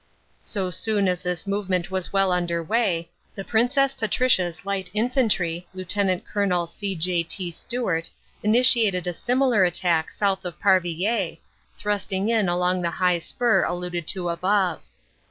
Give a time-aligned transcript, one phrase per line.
[0.41, 5.67] So soon as this movement was well under way, the Princess Patricia s Light Infantry,
[5.75, 6.23] Lt.
[6.25, 6.65] Col.
[6.65, 6.95] C.
[6.95, 7.21] J.
[7.21, 7.51] T.
[7.51, 8.09] Stewart,
[8.41, 11.37] initiated a similar attack south of Parvillers,
[11.77, 14.81] thrusting in along the high spur alluded to above.